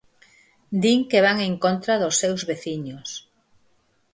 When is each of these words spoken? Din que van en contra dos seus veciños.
Din 0.81 0.99
que 1.09 1.19
van 1.25 1.39
en 1.47 1.53
contra 1.63 1.93
dos 2.03 2.15
seus 2.21 2.41
veciños. 2.49 3.07